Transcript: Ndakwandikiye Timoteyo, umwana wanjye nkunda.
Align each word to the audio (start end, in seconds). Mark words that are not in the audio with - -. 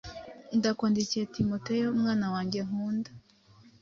Ndakwandikiye 0.57 1.23
Timoteyo, 1.35 1.87
umwana 1.95 2.25
wanjye 2.33 2.59
nkunda. 2.67 3.11